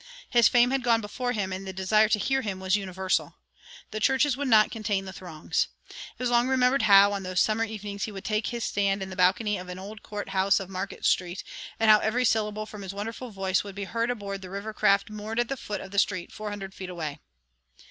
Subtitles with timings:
[0.31, 3.37] His fame had gone before him, and the desire to hear him was universal.
[3.91, 5.67] The churches would not contain the throngs.
[5.89, 9.11] It was long remembered how, on those summer evenings, he would take his stand in
[9.11, 11.43] the balcony of the old court house in Market Street,
[11.79, 15.11] and how every syllable from his wonderful voice would be heard aboard the river craft
[15.11, 17.19] moored at the foot of the street, four hundred feet away.